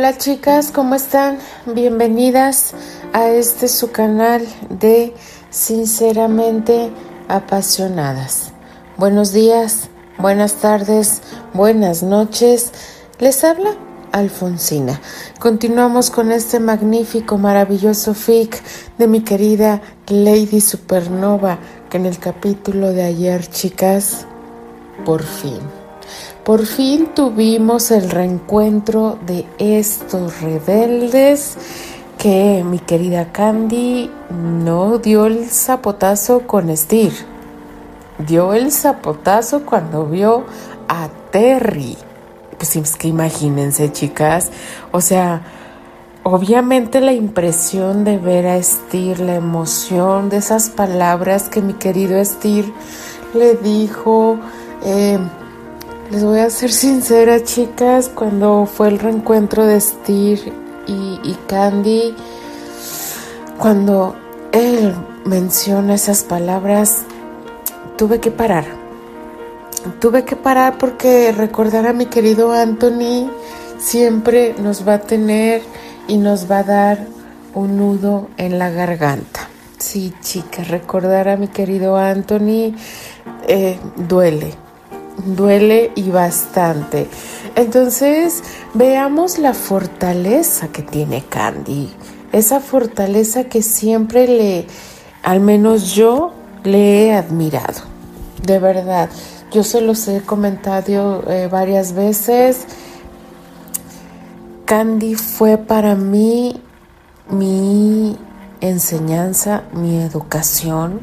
[0.00, 1.36] Hola chicas, ¿cómo están?
[1.66, 2.72] Bienvenidas
[3.12, 5.12] a este su canal de
[5.50, 6.90] Sinceramente
[7.28, 8.50] Apasionadas.
[8.96, 11.20] Buenos días, buenas tardes,
[11.52, 12.72] buenas noches.
[13.18, 13.76] Les habla
[14.10, 15.02] Alfonsina.
[15.38, 18.62] Continuamos con este magnífico, maravilloso fic
[18.96, 21.58] de mi querida Lady Supernova,
[21.90, 24.24] que en el capítulo de ayer, chicas,
[25.04, 25.79] por fin
[26.50, 31.56] por fin tuvimos el reencuentro de estos rebeldes
[32.18, 37.12] que mi querida Candy no dio el zapotazo con Steer.
[38.26, 40.42] Dio el zapotazo cuando vio
[40.88, 41.96] a Terry.
[42.56, 44.50] Pues es que imagínense, chicas.
[44.90, 45.42] O sea,
[46.24, 52.24] obviamente la impresión de ver a Steer, la emoción de esas palabras que mi querido
[52.24, 52.64] Steer
[53.34, 54.36] le dijo.
[54.82, 55.20] Eh,
[56.10, 60.52] les voy a ser sincera, chicas, cuando fue el reencuentro de Steve
[60.88, 62.14] y, Candy,
[63.58, 64.16] cuando
[64.50, 64.92] él
[65.24, 67.02] menciona esas palabras,
[67.96, 68.64] tuve que parar.
[70.00, 73.30] Tuve que parar porque recordar a mi querido Anthony
[73.78, 75.62] siempre nos va a tener
[76.08, 77.06] y nos va a dar
[77.54, 79.48] un nudo en la garganta.
[79.78, 82.74] Sí, chicas, recordar a mi querido Anthony
[83.46, 84.69] eh, duele
[85.24, 87.08] duele y bastante.
[87.54, 88.42] Entonces,
[88.74, 91.90] veamos la fortaleza que tiene Candy.
[92.32, 94.66] Esa fortaleza que siempre le,
[95.22, 96.32] al menos yo,
[96.64, 97.82] le he admirado.
[98.44, 99.08] De verdad,
[99.50, 102.66] yo se los he comentado eh, varias veces.
[104.64, 106.62] Candy fue para mí
[107.28, 108.16] mi
[108.60, 111.00] enseñanza, mi educación.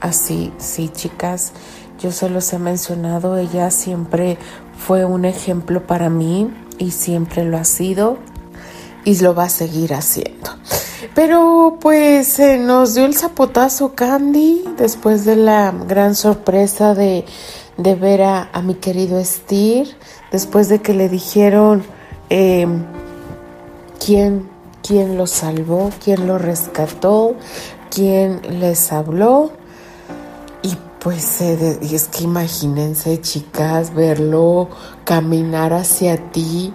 [0.00, 1.52] Así, sí, chicas
[2.00, 4.38] yo se los he mencionado, ella siempre
[4.76, 8.18] fue un ejemplo para mí y siempre lo ha sido
[9.04, 10.50] y lo va a seguir haciendo.
[11.14, 17.24] Pero pues nos dio el zapotazo Candy después de la gran sorpresa de,
[17.76, 19.86] ver a, mi querido Steer,
[20.32, 21.84] después de que le dijeron
[22.30, 22.84] em,
[24.04, 24.48] quién,
[24.82, 27.34] quién lo salvó, quién lo rescató,
[27.90, 29.52] quién les habló.
[31.04, 34.70] Pues y es que imagínense, chicas, verlo
[35.04, 36.72] caminar hacia ti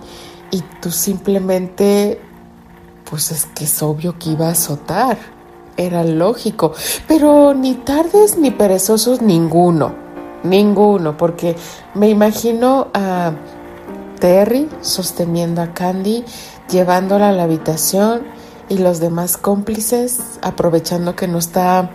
[0.51, 2.21] y tú simplemente,
[3.09, 5.17] pues es que es obvio que iba a azotar.
[5.77, 6.73] Era lógico.
[7.07, 9.95] Pero ni tardes ni perezosos ninguno.
[10.43, 11.55] Ninguno, porque
[11.95, 13.31] me imagino a
[14.19, 16.23] Terry sosteniendo a Candy,
[16.69, 18.21] llevándola a la habitación
[18.69, 21.89] y los demás cómplices aprovechando que no está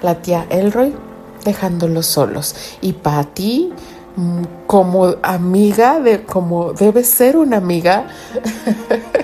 [0.00, 1.07] la tía Elroy
[1.48, 2.54] dejándolos solos.
[2.80, 3.72] Y Patty,
[4.16, 8.06] mm, como amiga, de, como debe ser una amiga,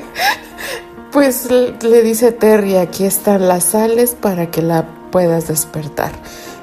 [1.12, 6.12] pues le dice Terry, aquí están las sales para que la puedas despertar.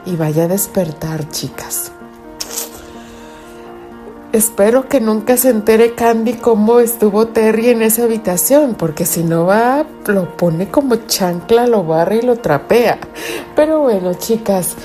[0.05, 1.91] Y vaya a despertar, chicas.
[4.33, 9.45] Espero que nunca se entere Candy cómo estuvo Terry en esa habitación, porque si no
[9.45, 12.97] va, lo pone como chancla, lo barra y lo trapea.
[13.57, 14.77] Pero bueno, chicas,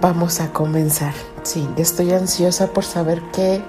[0.00, 1.14] vamos a comenzar.
[1.42, 3.62] Sí, estoy ansiosa por saber qué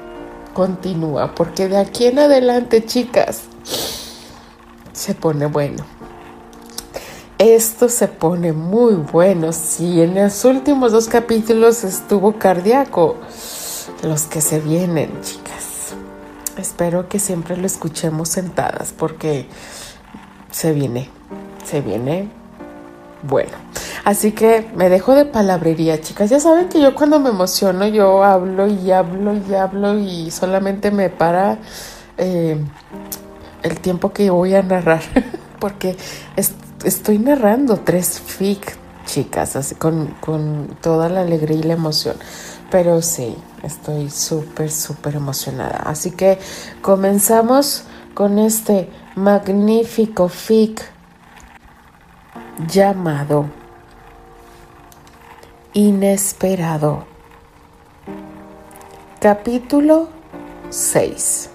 [0.53, 3.43] continúa, porque de aquí en adelante, chicas,
[4.93, 5.85] se pone bueno.
[7.38, 9.53] Esto se pone muy bueno.
[9.53, 13.15] Si en los últimos dos capítulos estuvo cardíaco,
[14.01, 15.94] los que se vienen, chicas.
[16.57, 19.47] Espero que siempre lo escuchemos sentadas porque
[20.49, 21.09] se viene,
[21.63, 22.29] se viene
[23.21, 23.51] bueno.
[24.07, 26.29] Así que me dejo de palabrería, chicas.
[26.29, 30.91] Ya saben que yo cuando me emociono, yo hablo y hablo y hablo y solamente
[30.91, 31.57] me para
[32.18, 32.57] eh,
[33.63, 35.01] el tiempo que voy a narrar.
[35.59, 35.98] Porque
[36.86, 42.15] estoy narrando tres fic, chicas, con, con toda la alegría y la emoción.
[42.71, 45.80] Pero sí, estoy súper, súper emocionada.
[45.86, 46.39] Así que
[46.81, 47.83] comenzamos
[48.13, 50.81] con este magnífico fic
[52.69, 53.67] llamado
[55.74, 57.04] Inesperado.
[59.19, 60.08] Capítulo
[60.69, 61.50] 6.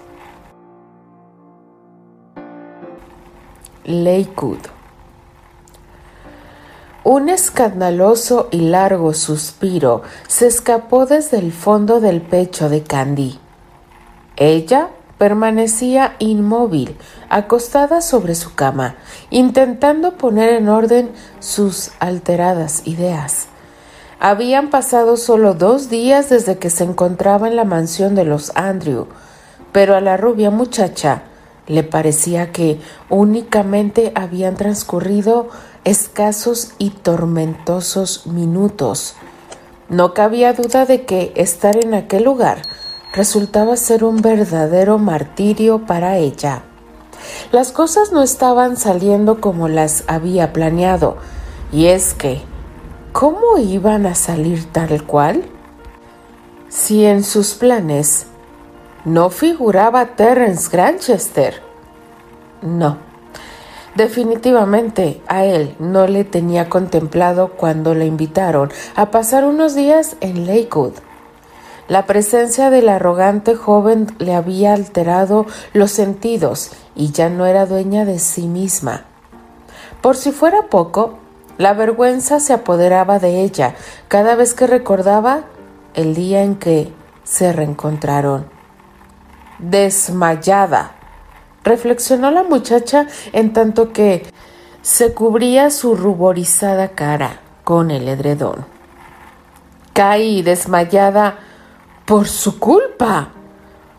[3.85, 4.59] Lakewood.
[7.03, 13.39] Un escandaloso y largo suspiro se escapó desde el fondo del pecho de Candy.
[14.37, 16.95] Ella permanecía inmóvil,
[17.29, 18.95] acostada sobre su cama,
[19.31, 23.47] intentando poner en orden sus alteradas ideas.
[24.25, 29.07] Habían pasado solo dos días desde que se encontraba en la mansión de los Andrew,
[29.73, 31.23] pero a la rubia muchacha
[31.67, 32.79] Le parecía que
[33.09, 35.49] únicamente habían transcurrido
[35.83, 39.15] escasos y tormentosos minutos.
[39.89, 42.61] No cabía duda de que estar en aquel lugar
[43.11, 46.63] resultaba ser un verdadero martirio para ella.
[47.51, 51.17] Las cosas no estaban saliendo como las había planeado,
[51.73, 52.41] y es que,
[53.13, 55.43] ¿cómo iban a salir tal cual?
[56.67, 58.25] Si en sus planes
[59.05, 61.61] no figuraba Terence Granchester.
[62.63, 62.97] No,
[63.95, 70.47] definitivamente a él no le tenía contemplado cuando le invitaron a pasar unos días en
[70.47, 70.93] Lakewood.
[71.87, 78.05] La presencia del arrogante joven le había alterado los sentidos y ya no era dueña
[78.05, 79.05] de sí misma.
[80.01, 81.19] Por si fuera poco,
[81.57, 83.75] la vergüenza se apoderaba de ella
[84.07, 85.43] cada vez que recordaba
[85.93, 86.91] el día en que
[87.23, 88.47] se reencontraron.
[89.59, 90.91] Desmayada,
[91.63, 94.25] reflexionó la muchacha en tanto que
[94.81, 98.65] se cubría su ruborizada cara con el edredón.
[99.93, 101.37] Caí desmayada
[102.05, 103.29] por su culpa,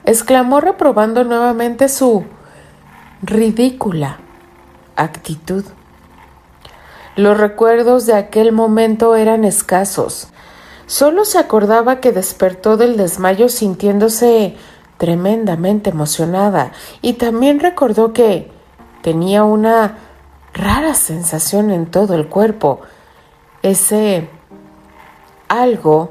[0.04, 2.24] exclamó reprobando nuevamente su
[3.22, 4.18] ridícula
[4.96, 5.64] actitud.
[7.16, 10.28] Los recuerdos de aquel momento eran escasos.
[10.86, 14.56] Solo se acordaba que despertó del desmayo sintiéndose
[14.98, 16.72] tremendamente emocionada
[17.02, 18.50] y también recordó que
[19.02, 19.98] tenía una
[20.52, 22.80] rara sensación en todo el cuerpo,
[23.62, 24.28] ese
[25.48, 26.10] algo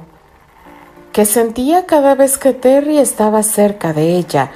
[1.11, 4.51] que sentía cada vez que Terry estaba cerca de ella.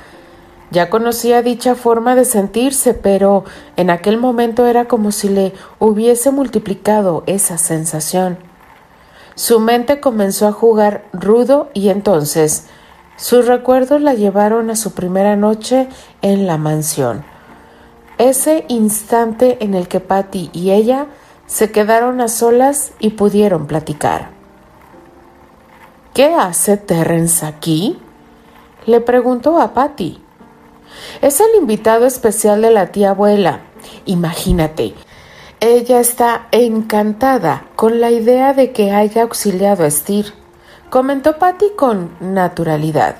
[0.69, 3.46] Ya conocía dicha forma de sentirse, pero
[3.78, 8.38] en aquel momento era como si le hubiese multiplicado esa sensación.
[9.36, 12.66] Su mente comenzó a jugar rudo y entonces
[13.16, 15.88] sus recuerdos la llevaron a su primera noche
[16.22, 17.24] en la mansión.
[18.18, 21.08] Ese instante en el que Patty y ella
[21.46, 24.31] se quedaron a solas y pudieron platicar.
[26.13, 28.00] ¿Qué hace Terrence aquí?
[28.86, 30.26] Le preguntó a Patty.
[31.22, 33.62] Es el invitado especial de la tía abuela.
[34.06, 34.94] Imagínate,
[35.60, 40.34] ella está encantada con la idea de que haya auxiliado a Steer,
[40.90, 43.16] comentó Patty con naturalidad.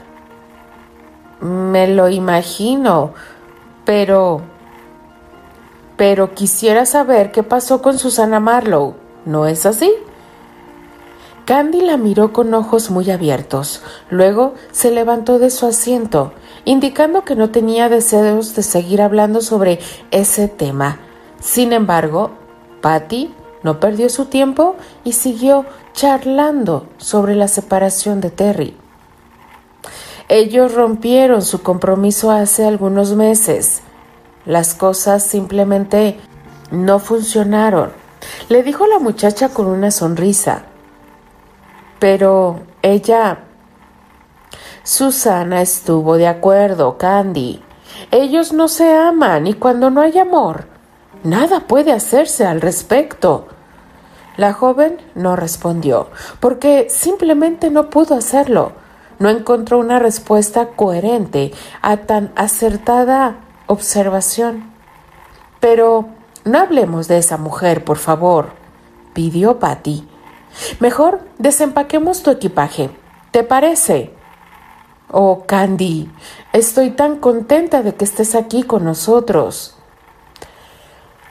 [1.42, 3.14] Me lo imagino,
[3.86, 4.42] pero...
[5.98, 8.94] Pero quisiera saber qué pasó con Susana Marlowe,
[9.26, 9.92] ¿no es así?
[11.46, 13.82] Candy la miró con ojos muy abiertos.
[14.10, 16.34] Luego se levantó de su asiento,
[16.68, 19.80] indicando que no tenía deseos de seguir hablando sobre
[20.12, 21.00] ese tema.
[21.40, 22.32] Sin embargo,
[22.82, 23.34] Patty
[23.64, 24.76] no perdió su tiempo
[25.06, 28.76] y siguió charlando sobre la separación de Terry.
[30.28, 33.80] Ellos rompieron su compromiso hace algunos meses.
[34.46, 36.20] Las cosas simplemente
[36.70, 37.94] no funcionaron,
[38.50, 40.64] le dijo la muchacha con una sonrisa.
[42.00, 43.47] Pero ella...
[44.88, 47.62] Susana estuvo de acuerdo, Candy.
[48.10, 50.64] Ellos no se aman y cuando no hay amor,
[51.26, 53.50] nada puede hacerse al respecto.
[54.38, 56.08] La joven no respondió,
[56.40, 58.72] porque simplemente no pudo hacerlo.
[59.20, 63.36] No encontró una respuesta coherente a tan acertada
[63.66, 64.72] observación.
[65.60, 66.06] Pero
[66.46, 68.52] no hablemos de esa mujer, por favor,
[69.12, 70.08] pidió Patty.
[70.80, 72.90] Mejor desempaquemos tu equipaje.
[73.32, 74.17] ¿Te parece?
[75.10, 76.10] Oh, Candy,
[76.52, 79.76] estoy tan contenta de que estés aquí con nosotros.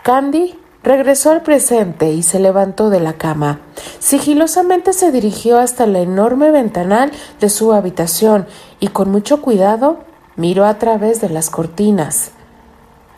[0.03, 3.61] Candy regresó al presente y se levantó de la cama.
[3.99, 8.47] Sigilosamente se dirigió hasta la enorme ventanal de su habitación
[8.81, 9.99] y con mucho cuidado
[10.37, 12.31] miró a través de las cortinas.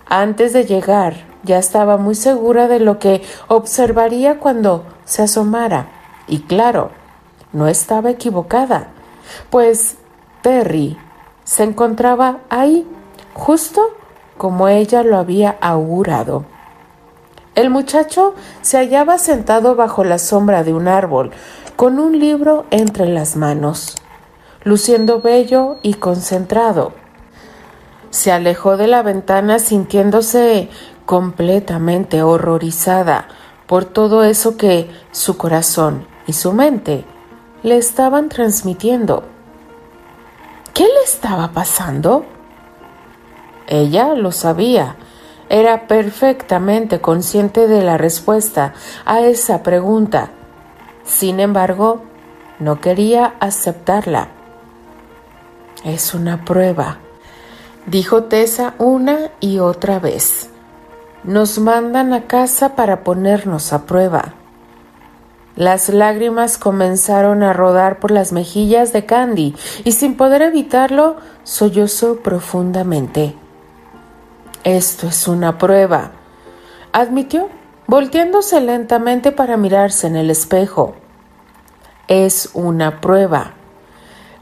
[0.07, 5.89] Antes de llegar, ya estaba muy segura de lo que observaría cuando se asomara.
[6.27, 6.91] Y claro,
[7.53, 8.89] no estaba equivocada,
[9.51, 9.99] pues
[10.43, 10.97] Terry
[11.45, 12.87] se encontraba ahí,
[13.35, 13.89] justo
[14.37, 16.45] como ella lo había augurado.
[17.55, 21.33] El muchacho se hallaba sentado bajo la sombra de un árbol,
[21.75, 23.97] con un libro entre las manos,
[24.63, 26.93] luciendo bello y concentrado.
[28.11, 30.69] Se alejó de la ventana sintiéndose
[31.05, 33.29] completamente horrorizada
[33.67, 37.05] por todo eso que su corazón y su mente
[37.63, 39.25] le estaban transmitiendo.
[40.79, 42.25] ¿Qué le estaba pasando?
[43.67, 44.95] Ella lo sabía,
[45.49, 50.31] era perfectamente consciente de la respuesta a esa pregunta.
[51.03, 52.03] Sin embargo,
[52.61, 54.29] no quería aceptarla.
[55.85, 56.99] Es una prueba,
[57.87, 60.49] dijo Tessa una y otra vez.
[61.25, 64.38] Nos mandan a casa para ponernos a prueba.
[65.59, 72.21] Las lágrimas comenzaron a rodar por las mejillas de Candy y sin poder evitarlo, sollozó
[72.21, 73.35] profundamente.
[74.63, 76.13] Esto es una prueba,
[76.93, 77.49] admitió,
[77.89, 80.95] volteándose lentamente para mirarse en el espejo.
[82.07, 83.55] Es una prueba,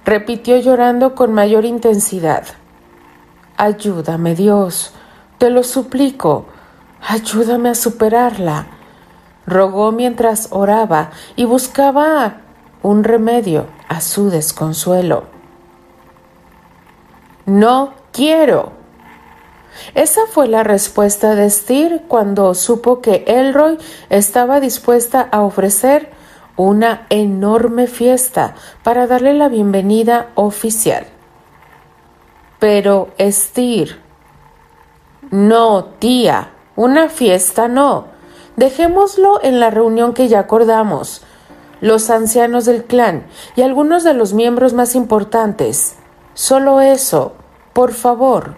[0.04, 2.44] repitió llorando con mayor intensidad.
[3.56, 4.92] Ayúdame, Dios,
[5.38, 6.44] te lo suplico,
[7.00, 8.75] ayúdame a superarla
[9.46, 12.38] rogó mientras oraba y buscaba
[12.82, 15.24] un remedio a su desconsuelo.
[17.46, 18.72] No quiero.
[19.94, 26.10] Esa fue la respuesta de Steer cuando supo que Elroy estaba dispuesta a ofrecer
[26.56, 31.06] una enorme fiesta para darle la bienvenida oficial.
[32.58, 34.00] Pero Steer,
[35.30, 38.15] no, tía, una fiesta no.
[38.56, 41.22] Dejémoslo en la reunión que ya acordamos.
[41.82, 45.96] Los ancianos del clan y algunos de los miembros más importantes.
[46.32, 47.34] Solo eso,
[47.74, 48.56] por favor.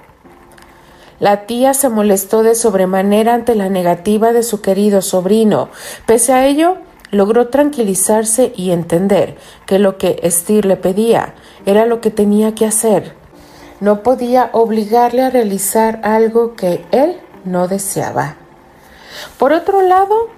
[1.19, 5.69] La tía se molestó de sobremanera ante la negativa de su querido sobrino.
[6.07, 6.77] Pese a ello,
[7.11, 9.37] logró tranquilizarse y entender
[9.67, 11.35] que lo que Steer le pedía
[11.67, 13.15] era lo que tenía que hacer.
[13.81, 18.37] No podía obligarle a realizar algo que él no deseaba.
[19.39, 20.29] Por otro lado,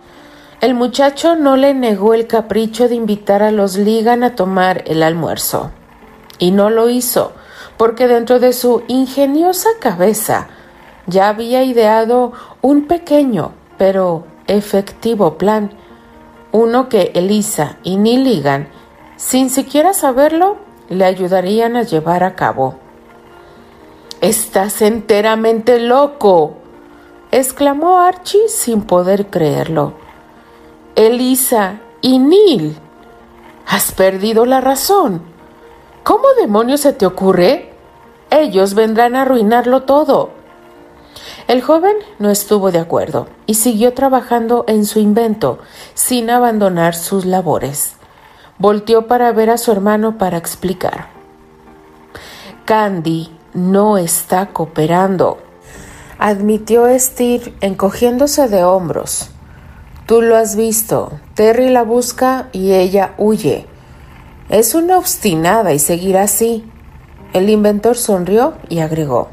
[0.60, 5.02] el muchacho no le negó el capricho de invitar a los Ligan a tomar el
[5.02, 5.70] almuerzo.
[6.38, 7.32] Y no lo hizo,
[7.76, 10.48] porque dentro de su ingeniosa cabeza
[11.06, 15.70] ya había ideado un pequeño pero efectivo plan,
[16.52, 18.68] uno que Elisa y Neil Ligan,
[19.16, 20.58] sin siquiera saberlo,
[20.90, 22.74] le ayudarían a llevar a cabo.
[24.20, 26.58] Estás enteramente loco,
[27.30, 29.94] exclamó Archie sin poder creerlo.
[30.96, 32.76] Elisa y Neil,
[33.66, 35.22] has perdido la razón.
[36.02, 37.72] ¿Cómo demonios se te ocurre?
[38.30, 40.30] Ellos vendrán a arruinarlo todo.
[41.46, 45.58] El joven no estuvo de acuerdo y siguió trabajando en su invento
[45.94, 47.94] sin abandonar sus labores.
[48.58, 51.08] Volteó para ver a su hermano para explicar.
[52.64, 55.38] Candy no está cooperando
[56.20, 59.30] admitió Steve encogiéndose de hombros.
[60.04, 61.12] Tú lo has visto.
[61.34, 63.66] Terry la busca y ella huye.
[64.50, 66.70] Es una obstinada y seguirá así.
[67.32, 69.28] El inventor sonrió y agregó.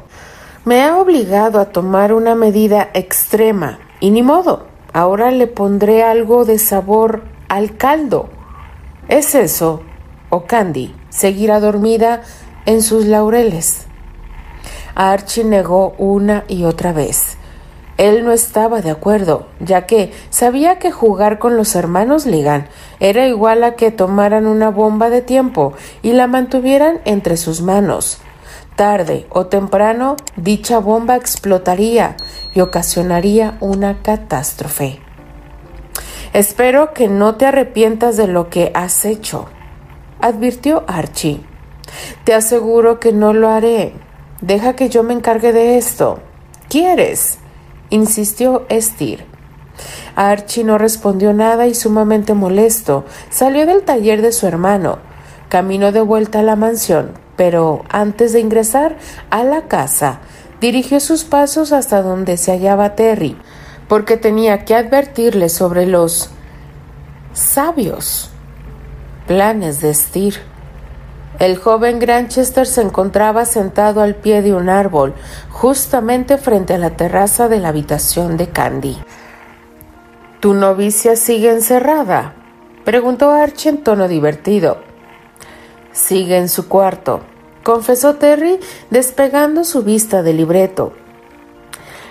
[0.64, 4.66] Me ha obligado a tomar una medida extrema y ni modo.
[4.94, 8.30] Ahora le pondré algo de sabor al caldo.
[9.08, 9.82] ¿Es eso?
[10.30, 12.22] ¿O Candy seguirá dormida
[12.64, 13.87] en sus laureles?
[14.98, 17.36] Archie negó una y otra vez.
[17.98, 22.66] Él no estaba de acuerdo, ya que sabía que jugar con los hermanos Ligan
[22.98, 28.18] era igual a que tomaran una bomba de tiempo y la mantuvieran entre sus manos.
[28.74, 32.16] Tarde o temprano, dicha bomba explotaría
[32.52, 34.98] y ocasionaría una catástrofe.
[36.32, 39.46] Espero que no te arrepientas de lo que has hecho,
[40.20, 41.40] advirtió Archie.
[42.24, 44.07] Te aseguro que no lo haré.
[44.40, 46.20] Deja que yo me encargue de esto.
[46.68, 47.38] ¿Quieres?
[47.90, 49.24] insistió Estir.
[50.14, 54.98] Archie no respondió nada y sumamente molesto salió del taller de su hermano.
[55.48, 58.96] Caminó de vuelta a la mansión, pero antes de ingresar
[59.30, 60.20] a la casa,
[60.60, 63.36] dirigió sus pasos hasta donde se hallaba Terry,
[63.88, 66.30] porque tenía que advertirle sobre los
[67.32, 68.30] sabios
[69.26, 70.34] planes de Estir.
[71.38, 75.14] El joven Granchester se encontraba sentado al pie de un árbol,
[75.50, 78.98] justamente frente a la terraza de la habitación de Candy.
[80.40, 82.34] ¿Tu novicia sigue encerrada?
[82.84, 84.78] preguntó Archie en tono divertido.
[85.92, 87.20] Sigue en su cuarto,
[87.62, 88.58] confesó Terry,
[88.90, 90.92] despegando su vista del libreto.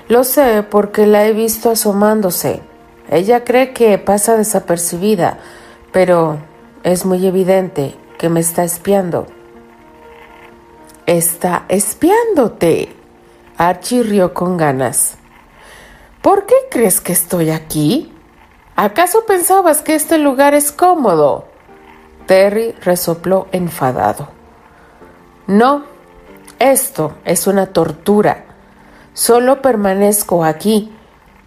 [0.07, 2.61] Lo sé porque la he visto asomándose.
[3.09, 5.37] Ella cree que pasa desapercibida,
[5.91, 6.37] pero
[6.83, 9.27] es muy evidente que me está espiando.
[11.05, 12.95] Está espiándote.
[13.57, 15.17] Archie rió con ganas.
[16.21, 18.13] ¿Por qué crees que estoy aquí?
[18.75, 21.45] ¿Acaso pensabas que este lugar es cómodo?
[22.25, 24.27] Terry resopló enfadado.
[25.47, 25.85] No,
[26.59, 28.45] esto es una tortura.
[29.13, 30.91] Solo permanezco aquí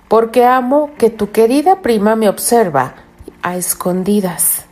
[0.08, 2.94] porque amo que tu querida prima me observa
[3.42, 4.64] a escondidas.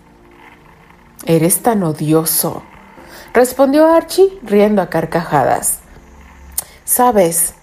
[1.27, 2.63] Eres tan odioso,
[3.33, 5.81] respondió Archie riendo a carcajadas.
[6.85, 7.55] Sabes,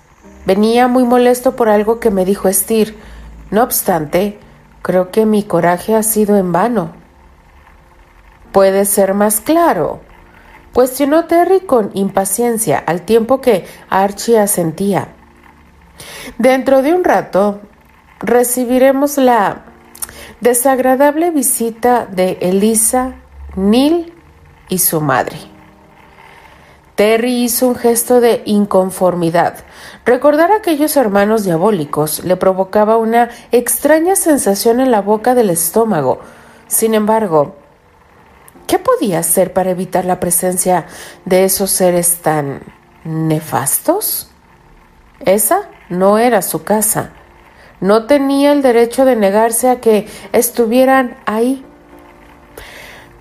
[0.46, 2.98] venía muy molesto por algo que me dijo Estir.
[3.52, 4.40] No obstante,
[4.82, 6.94] creo que mi coraje ha sido en vano.
[8.52, 10.02] ¿Puede ser más claro?
[10.74, 15.10] Cuestionó Terry con impaciencia, al tiempo que Archie asentía.
[16.38, 17.62] Dentro de un rato
[18.20, 19.64] recibiremos la
[20.42, 23.16] desagradable visita de Elisa,
[23.56, 24.14] Neil
[24.70, 25.38] y su madre.
[26.96, 29.58] Terry hizo un gesto de inconformidad.
[30.06, 36.20] Recordar a aquellos hermanos diabólicos le provocaba una extraña sensación en la boca del estómago.
[36.68, 37.56] Sin embargo,
[38.66, 40.86] ¿qué podía hacer para evitar la presencia
[41.26, 42.62] de esos seres tan
[43.04, 44.30] nefastos?
[45.20, 47.12] Esa no era su casa.
[47.82, 51.65] No tenía el derecho de negarse a que estuvieran ahí.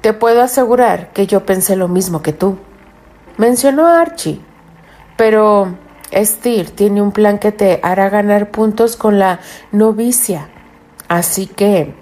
[0.04, 2.58] Te puedo asegurar que yo pensé lo mismo que tú.
[3.38, 4.38] Mencionó a Archie,
[5.16, 5.78] pero
[6.12, 9.40] Steer tiene un plan que te hará ganar puntos con la
[9.72, 10.50] novicia.
[11.08, 11.94] Así que...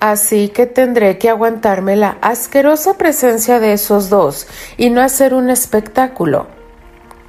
[0.00, 5.50] Así que tendré que aguantarme la asquerosa presencia de esos dos y no hacer un
[5.50, 6.48] espectáculo.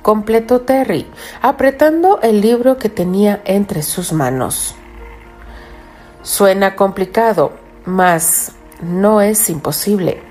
[0.02, 1.06] Completó Terry,
[1.44, 4.74] apretando el libro que tenía entre sus manos.
[6.24, 7.52] Suena complicado,
[7.86, 10.22] mas no es imposible.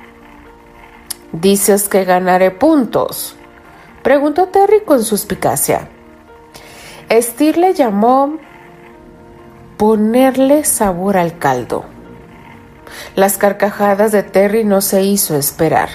[1.33, 3.37] Dices que ganaré puntos.
[4.03, 5.89] Preguntó Terry con suspicacia.
[7.11, 8.39] Steer le llamó
[9.77, 11.85] ponerle sabor al caldo.
[13.15, 15.89] Las carcajadas de Terry no se hizo esperar.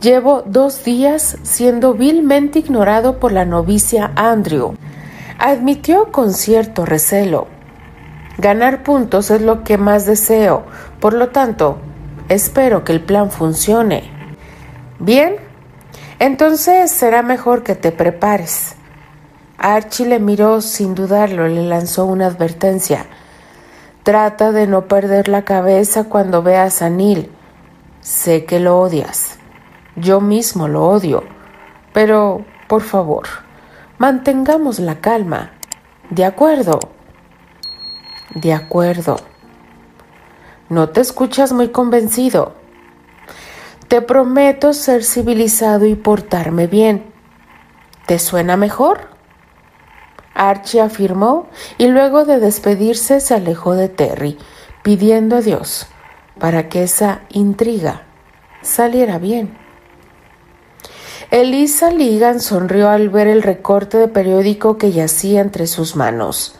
[0.00, 4.74] Llevo dos días siendo vilmente ignorado por la novicia Andrew.
[5.38, 7.48] Admitió con cierto recelo.
[8.38, 10.64] Ganar puntos es lo que más deseo,
[11.00, 11.78] por lo tanto,
[12.28, 14.10] espero que el plan funcione.
[14.98, 15.36] Bien,
[16.18, 18.74] entonces será mejor que te prepares.
[19.58, 23.06] Archie le miró sin dudarlo, le lanzó una advertencia.
[24.02, 27.30] Trata de no perder la cabeza cuando veas a Neil.
[28.00, 29.38] Sé que lo odias.
[29.96, 31.24] Yo mismo lo odio.
[31.92, 33.24] Pero, por favor,
[33.98, 35.52] mantengamos la calma.
[36.10, 36.78] ¿De acuerdo?
[38.34, 39.16] De acuerdo.
[40.68, 42.54] No te escuchas muy convencido.
[43.88, 47.04] Te prometo ser civilizado y portarme bien.
[48.06, 49.08] ¿Te suena mejor?
[50.34, 51.48] Archie afirmó
[51.78, 54.38] y luego de despedirse se alejó de Terry,
[54.82, 55.86] pidiendo a Dios
[56.38, 58.02] para que esa intriga
[58.62, 59.56] saliera bien.
[61.30, 66.56] Elisa Ligan sonrió al ver el recorte de periódico que yacía entre sus manos.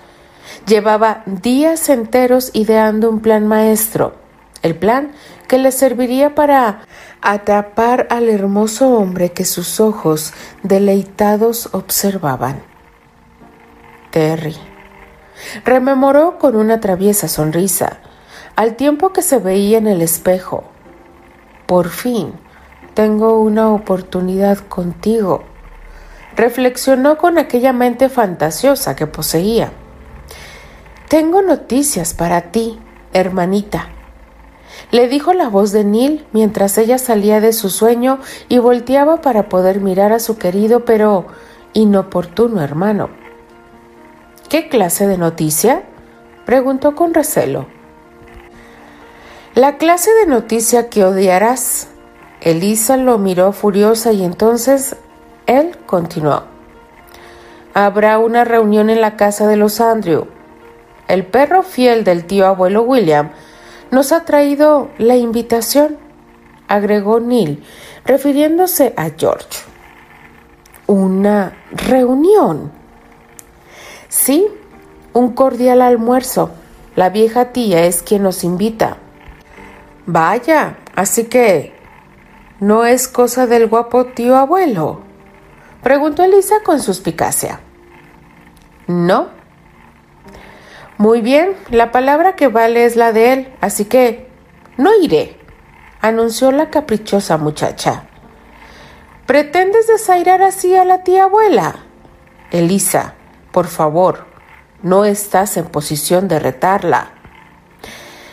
[0.67, 4.15] Llevaba días enteros ideando un plan maestro,
[4.63, 5.13] el plan
[5.47, 6.81] que le serviría para
[7.21, 10.33] atrapar al hermoso hombre que sus ojos
[10.65, 12.65] deleitados observaban.
[14.11, 14.57] Terry.
[15.65, 17.99] Rememoró con una traviesa sonrisa,
[18.57, 20.65] al tiempo que se veía en el espejo.
[21.67, 22.33] Por fin,
[22.95, 25.45] tengo una oportunidad contigo.
[26.35, 29.71] Reflexionó con aquella mente fantasiosa que poseía.
[31.09, 32.79] Tengo noticias para ti,
[33.13, 33.91] hermanita
[34.91, 39.49] le dijo la voz de Neil mientras ella salía de su sueño y volteaba para
[39.49, 41.27] poder mirar a su querido pero
[41.73, 43.11] inoportuno hermano.
[44.49, 45.83] ¿Qué clase de noticia?
[46.45, 47.67] preguntó con recelo.
[49.55, 51.89] La clase de noticia que odiarás.
[52.41, 54.95] Elisa lo miró furiosa y entonces
[55.47, 56.45] él continuó.
[57.75, 60.29] Habrá una reunión en la casa de los Andrew.
[61.09, 63.31] El perro fiel del tío abuelo William
[63.91, 65.99] nos ha traído la invitación,
[66.69, 67.63] agregó Neil,
[68.05, 69.61] refiriéndose a George.
[70.87, 72.73] ¿Una reunión?
[74.09, 74.47] Sí,
[75.13, 76.51] un cordial almuerzo.
[76.95, 78.97] La vieja tía es quien nos invita.
[80.07, 81.75] Vaya, así que
[82.61, 85.03] ¿no es cosa del guapo tío abuelo?
[85.83, 87.61] Preguntó Elisa con suspicacia.
[88.87, 89.29] No,
[90.99, 94.31] muy bien, la palabra que vale es la de él, así que
[94.79, 95.37] no iré,
[96.01, 98.05] anunció la caprichosa muchacha.
[99.27, 101.77] ¿Pretendes desairar así a la tía abuela?
[102.51, 103.15] Elisa,
[103.53, 104.27] por favor,
[104.83, 107.11] no estás en posición de retarla.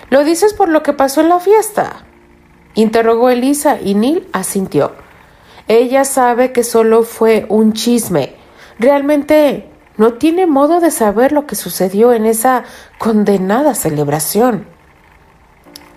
[0.09, 2.05] ¿Lo dices por lo que pasó en la fiesta?
[2.75, 4.93] interrogó Elisa y Neil asintió.
[5.67, 8.35] Ella sabe que solo fue un chisme.
[8.79, 12.63] Realmente no tiene modo de saber lo que sucedió en esa
[12.97, 14.65] condenada celebración.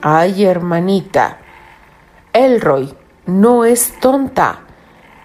[0.03, 1.39] Ay, hermanita,
[2.33, 2.95] Elroy
[3.27, 4.61] no es tonta.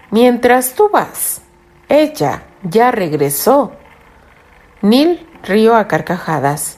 [0.10, 1.42] Mientras tú vas,
[1.90, 3.74] Ella ya regresó.
[4.82, 6.78] Neil rió a carcajadas.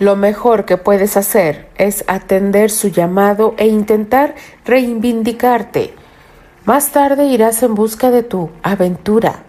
[0.00, 5.94] Lo mejor que puedes hacer es atender su llamado e intentar reivindicarte.
[6.64, 9.44] Más tarde irás en busca de tu aventura.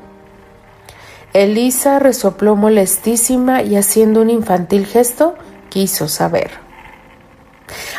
[1.33, 5.33] Elisa resopló molestísima y haciendo un infantil gesto
[5.69, 6.51] quiso saber.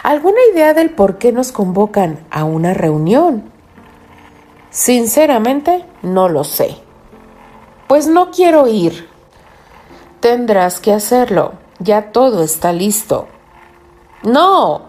[0.05, 3.51] ¿Alguna idea del por qué nos convocan a una reunión?
[4.71, 6.77] Sinceramente, no lo sé.
[7.89, 9.09] Pues no quiero ir.
[10.21, 11.55] Tendrás que hacerlo.
[11.81, 13.27] Ya todo está listo.
[14.23, 14.83] No,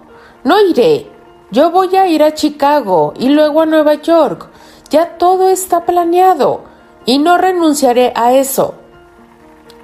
[0.44, 1.10] no iré.
[1.50, 4.50] Yo voy a ir a Chicago y luego a Nueva York.
[4.92, 6.75] Ya todo está planeado
[7.06, 8.76] y no renunciaré a eso.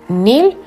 [0.07, 0.57] Neil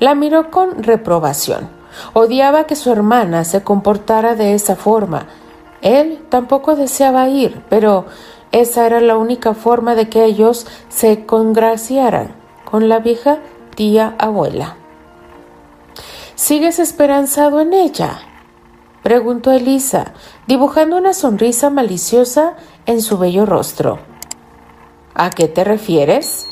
[0.00, 1.70] la miró con reprobación.
[2.12, 5.26] Odiaba que su hermana se comportara de esa forma.
[5.80, 8.06] Él tampoco deseaba ir, pero
[8.50, 12.34] esa era la única forma de que ellos se congraciaran
[12.64, 13.38] con la vieja
[13.74, 14.76] tía abuela.
[16.34, 18.20] ¿Sigues esperanzado en ella?
[19.02, 20.12] preguntó Elisa,
[20.46, 22.54] dibujando una sonrisa maliciosa
[22.86, 24.11] en su bello rostro.
[25.14, 26.48] ¿A qué te refieres?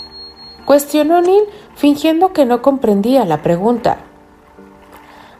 [0.64, 1.44] cuestionó Neil,
[1.74, 3.98] fingiendo que no comprendía la pregunta.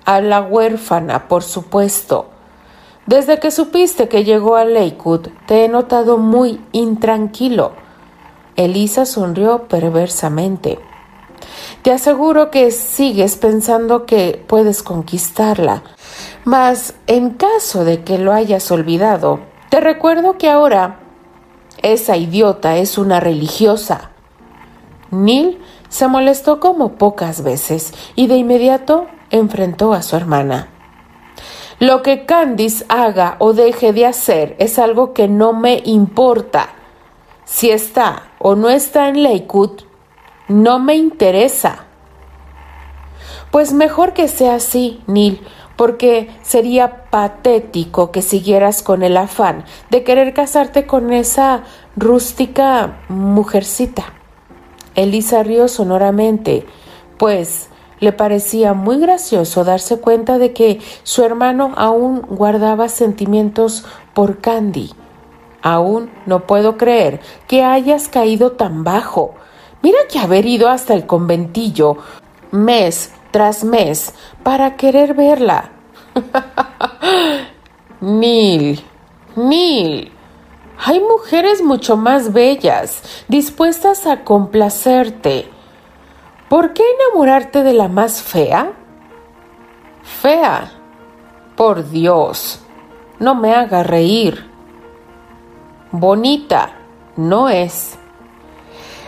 [0.05, 2.31] A la huérfana, por supuesto.
[3.07, 7.73] Desde que supiste que llegó a Lakewood, te he notado muy intranquilo.
[8.57, 10.79] Elisa sonrió perversamente.
[11.83, 15.83] Te aseguro que sigues pensando que puedes conquistarla.
[16.45, 21.01] Mas, en caso de que lo hayas olvidado, te recuerdo que ahora
[21.83, 24.11] esa idiota es una religiosa.
[25.11, 30.69] Neil se molestó como pocas veces y de inmediato enfrentó a su hermana.
[31.79, 36.69] Lo que Candice haga o deje de hacer es algo que no me importa.
[37.45, 39.83] Si está o no está en Lakewood,
[40.49, 41.87] no me interesa.
[43.51, 45.41] Pues mejor que sea así, Neil,
[45.81, 51.63] porque sería patético que siguieras con el afán de querer casarte con esa
[51.97, 54.13] rústica mujercita.
[54.95, 56.67] Elisa rió sonoramente,
[57.17, 64.43] pues le parecía muy gracioso darse cuenta de que su hermano aún guardaba sentimientos por
[64.43, 64.91] Candy.
[65.63, 69.33] Aún no puedo creer que hayas caído tan bajo.
[69.81, 71.97] Mira que haber ido hasta el conventillo
[72.51, 75.71] mes tras mes para querer verla.
[78.01, 78.83] Nil,
[79.37, 80.13] Nil,
[80.85, 85.51] hay mujeres mucho más bellas, dispuestas a complacerte.
[86.49, 88.73] ¿Por qué enamorarte de la más fea?
[90.03, 90.73] Fea.
[91.55, 92.61] Por Dios,
[93.19, 94.49] no me haga reír.
[95.93, 96.73] Bonita,
[97.17, 97.99] no es.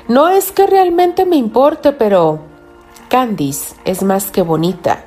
[0.08, 2.51] No es que realmente me importe, pero
[3.12, 5.04] Candice es más que bonita.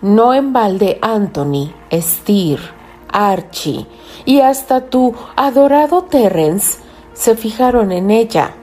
[0.00, 2.58] No en balde Anthony, Steer,
[3.12, 3.86] Archie
[4.24, 6.78] y hasta tu adorado Terence
[7.12, 8.54] se fijaron en ella.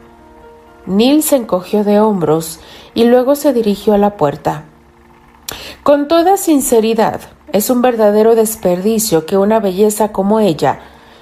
[0.88, 2.60] Neil se encogió de hombros
[2.96, 4.64] y luego se dirigió a la puerta.
[5.84, 7.22] Con toda sinceridad,
[7.54, 10.80] es un verdadero desperdicio que una belleza como ella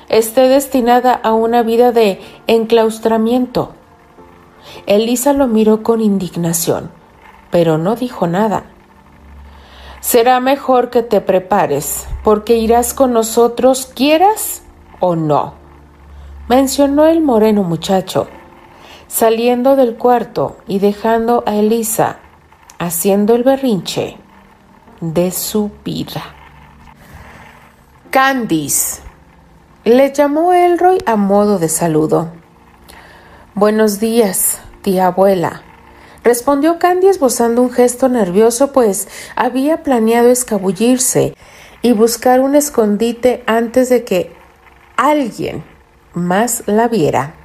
[0.07, 3.73] esté destinada a una vida de enclaustramiento.
[4.85, 6.95] Elisa lo miró con indignación,
[7.51, 8.63] pero no dijo nada.
[9.99, 14.61] Será mejor que te prepares, porque irás con nosotros, quieras
[14.99, 15.53] o no,
[16.47, 18.27] mencionó el moreno muchacho,
[19.07, 22.19] saliendo del cuarto y dejando a Elisa
[22.79, 24.17] haciendo el berrinche
[25.01, 26.23] de su vida.
[28.09, 29.01] Candice,
[29.83, 32.29] le llamó Elroy a modo de saludo.
[33.53, 35.63] Buenos días, tía abuela.
[36.27, 41.37] Respondió Candy esbozando un gesto nervioso, pues había planeado escabullirse
[41.81, 44.35] y buscar un escondite antes de que
[44.97, 45.63] alguien
[46.13, 47.35] más la viera.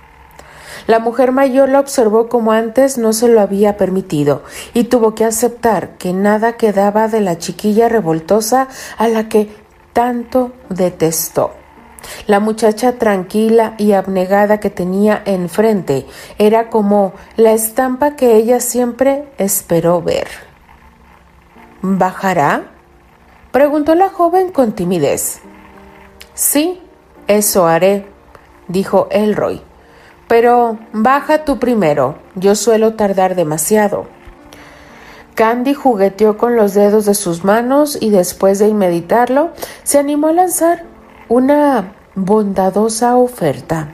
[0.89, 4.43] La mujer mayor la observó como antes no se lo había permitido
[4.75, 8.67] y tuvo que aceptar que nada quedaba de la chiquilla revoltosa
[8.99, 9.49] a la que
[9.93, 11.62] tanto detestó.
[12.27, 16.07] La muchacha tranquila y abnegada que tenía enfrente
[16.39, 20.29] era como la estampa que ella siempre esperó ver.
[21.83, 22.71] ¿Bajará?
[23.51, 25.41] preguntó la joven con timidez.
[26.35, 26.81] Sí,
[27.27, 28.07] eso haré,
[28.69, 29.61] dijo Elroy.
[30.29, 34.07] Pero baja tú primero, yo suelo tardar demasiado.
[35.35, 39.51] Candy jugueteó con los dedos de sus manos y después de meditarlo,
[39.83, 40.85] se animó a lanzar
[41.29, 43.89] una bondadosa oferta.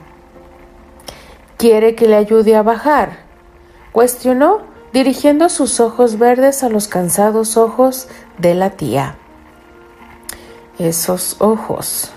[1.57, 3.29] ¿Quiere que le ayude a bajar?
[3.91, 4.61] cuestionó,
[4.93, 9.15] dirigiendo sus ojos verdes a los cansados ojos de la tía.
[10.77, 12.11] Esos ojos.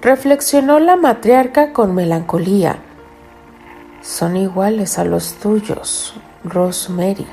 [0.00, 2.78] Reflexionó la matriarca con melancolía.
[4.00, 7.26] Son iguales a los tuyos, Rosemary.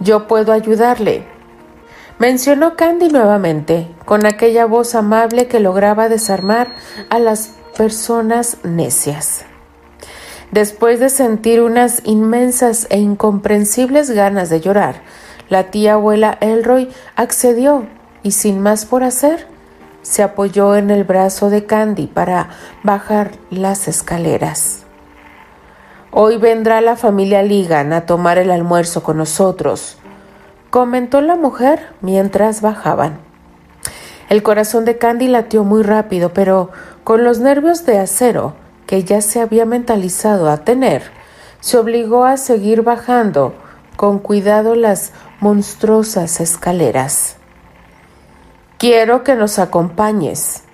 [0.00, 1.26] Yo puedo ayudarle,
[2.18, 6.74] mencionó Candy nuevamente, con aquella voz amable que lograba desarmar
[7.10, 9.44] a las personas necias.
[10.50, 15.02] Después de sentir unas inmensas e incomprensibles ganas de llorar,
[15.48, 17.86] la tía abuela Elroy accedió
[18.22, 19.46] y sin más por hacer,
[20.02, 22.50] se apoyó en el brazo de Candy para
[22.82, 24.84] bajar las escaleras.
[26.10, 29.98] Hoy vendrá la familia Ligan a tomar el almuerzo con nosotros,
[30.74, 33.20] comentó la mujer mientras bajaban.
[34.28, 36.72] El corazón de Candy latió muy rápido, pero
[37.04, 38.56] con los nervios de acero
[38.88, 41.12] que ya se había mentalizado a tener,
[41.60, 43.54] se obligó a seguir bajando
[43.94, 47.36] con cuidado las monstruosas escaleras.
[48.76, 50.64] Quiero que nos acompañes,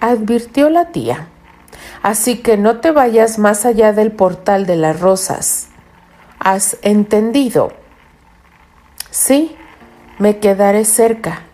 [0.00, 1.28] advirtió la tía.
[2.02, 5.68] Así que no te vayas más allá del portal de las rosas.
[6.40, 7.85] ¿Has entendido?
[9.18, 9.56] Sí,
[10.18, 11.44] me quedaré cerca.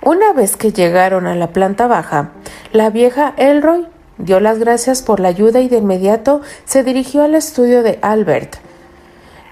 [0.00, 2.30] Una vez que llegaron a la planta baja,
[2.72, 7.34] la vieja Elroy dio las gracias por la ayuda y de inmediato se dirigió al
[7.34, 8.58] estudio de Albert.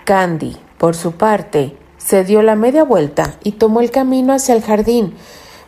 [0.04, 4.62] Candy, por su parte, se dio la media vuelta y tomó el camino hacia el
[4.62, 5.16] jardín.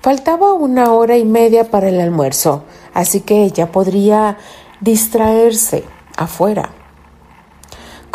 [0.01, 2.63] Faltaba una hora y media para el almuerzo,
[2.95, 4.37] así que ella podría
[4.81, 5.83] distraerse
[6.17, 6.71] afuera.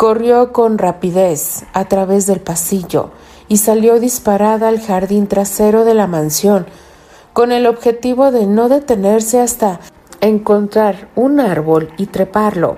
[0.04, 3.08] Corrió con rapidez a través del pasillo
[3.48, 6.66] y salió disparada al jardín trasero de la mansión,
[7.32, 9.80] con el objetivo de no detenerse hasta
[10.20, 12.76] encontrar un árbol y treparlo.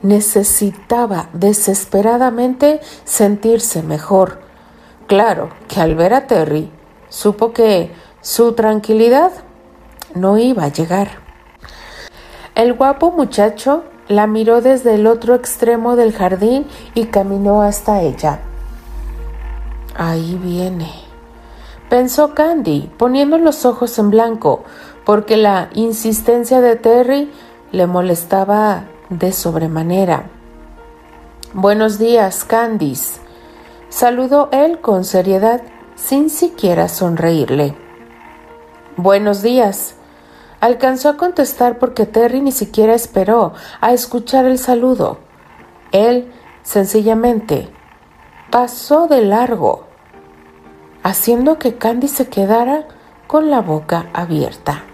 [0.00, 4.40] Necesitaba desesperadamente sentirse mejor.
[5.06, 6.70] Claro que al ver a Terry,
[7.10, 9.30] supo que su tranquilidad
[10.14, 11.18] no iba a llegar.
[12.54, 18.40] El guapo muchacho la miró desde el otro extremo del jardín y caminó hasta ella.
[19.94, 20.90] Ahí viene,
[21.88, 24.64] pensó Candy, poniendo los ojos en blanco,
[25.04, 27.30] porque la insistencia de Terry
[27.72, 30.24] le molestaba de sobremanera.
[31.52, 33.20] Buenos días, Candice,
[33.92, 35.60] Saludó él con seriedad,
[35.96, 37.76] sin siquiera sonreírle.
[38.96, 39.96] Buenos días.
[40.62, 45.18] Alcanzó a contestar porque Terry ni siquiera esperó a escuchar el saludo.
[45.90, 47.68] Él, sencillamente,
[48.50, 49.88] pasó de largo,
[51.02, 52.86] haciendo que Candy se quedara
[53.26, 54.84] con la boca abierta.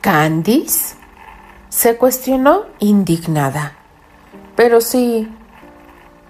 [0.00, 0.94] ¿Candice?
[1.68, 3.72] se cuestionó indignada.
[4.54, 5.28] Pero sí,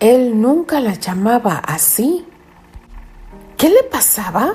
[0.00, 2.26] él nunca la llamaba así.
[3.56, 4.54] ¿Qué le pasaba?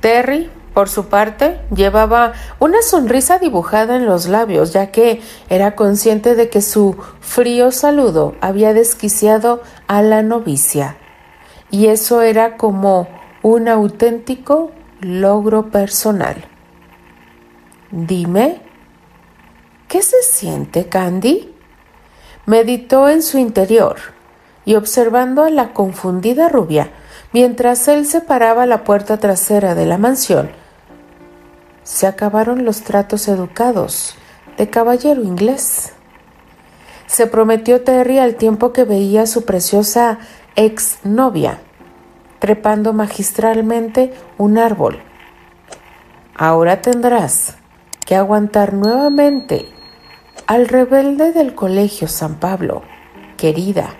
[0.00, 6.34] Terry, por su parte, llevaba una sonrisa dibujada en los labios, ya que era consciente
[6.34, 10.96] de que su frío saludo había desquiciado a la novicia.
[11.70, 13.08] Y eso era como
[13.42, 14.70] un auténtico
[15.02, 16.46] logro personal.
[17.90, 18.62] Dime,
[19.86, 21.54] ¿qué se siente, Candy?
[22.46, 23.96] meditó en su interior
[24.64, 26.90] y observando a la confundida rubia
[27.32, 30.50] mientras él separaba la puerta trasera de la mansión,
[31.90, 34.14] se acabaron los tratos educados
[34.56, 35.92] de caballero inglés.
[37.08, 40.20] Se prometió Terry al tiempo que veía a su preciosa
[40.54, 41.58] ex novia
[42.38, 45.00] trepando magistralmente un árbol.
[46.36, 47.56] Ahora tendrás
[48.06, 49.68] que aguantar nuevamente
[50.46, 52.82] al rebelde del colegio San Pablo,
[53.36, 53.90] querida.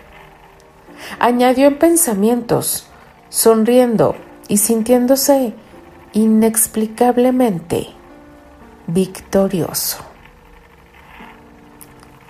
[1.18, 2.86] Añadió en pensamientos,
[3.30, 4.14] sonriendo
[4.46, 5.54] y sintiéndose
[6.12, 7.88] inexplicablemente
[8.86, 9.98] victorioso.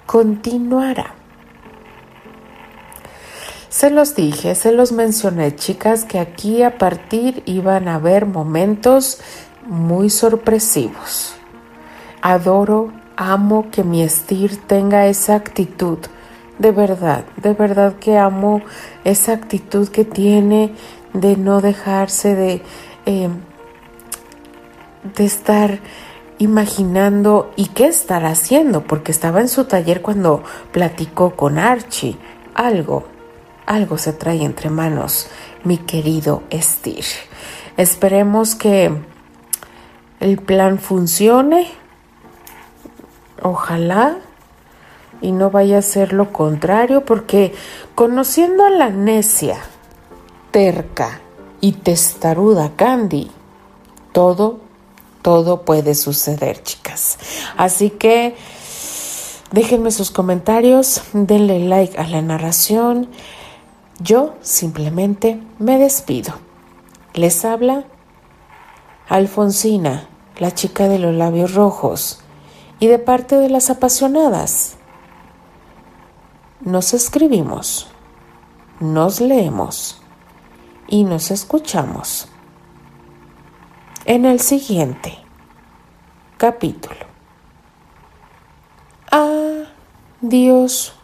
[0.06, 1.14] Continuará.
[3.68, 9.20] Se los dije, se los mencioné, chicas, que aquí a partir iban a haber momentos
[9.66, 11.34] muy sorpresivos.
[12.20, 15.98] Adoro amo que mi Estir tenga esa actitud.
[16.58, 18.60] De verdad, de verdad que amo
[19.04, 20.74] esa actitud que tiene
[21.12, 22.62] de no dejarse de,
[23.06, 23.40] em,
[25.02, 25.80] de estar
[26.38, 32.16] imaginando y qué estar haciendo, porque estaba en su taller cuando platicó con Archie.
[32.54, 33.04] Algo,
[33.66, 35.28] algo se trae entre manos,
[35.64, 37.04] mi querido Estir.
[37.76, 38.90] Esperemos que
[40.20, 41.68] el plan funcione
[43.42, 44.18] Ojalá
[45.22, 47.54] y no vaya a ser lo contrario, porque
[47.94, 49.58] conociendo a la necia,
[50.50, 51.20] terca
[51.60, 53.30] y testaruda Candy,
[54.12, 54.60] todo,
[55.22, 57.18] todo puede suceder, chicas.
[57.56, 58.34] Así que
[59.52, 63.08] déjenme sus comentarios, denle like a la narración.
[63.98, 66.34] Yo simplemente me despido.
[67.14, 67.84] Les habla
[69.08, 72.20] Alfonsina, la chica de los labios rojos,
[72.78, 74.76] y de parte de las apasionadas
[76.60, 77.88] nos escribimos,
[78.78, 80.00] nos leemos
[80.86, 82.28] y nos escuchamos
[84.10, 85.16] en el siguiente
[86.36, 86.96] capítulo.
[89.08, 90.99] Adiós.